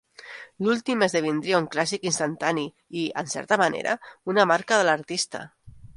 L'últim 0.67 1.03
esdevindria 1.07 1.59
un 1.65 1.67
clàssic 1.75 2.09
instantani 2.11 2.65
i, 3.03 3.03
en 3.23 3.29
certa 3.37 3.61
manera, 3.65 3.95
una 4.35 4.47
marca 4.53 4.81
de 4.81 4.89
l'artista. 4.89 5.45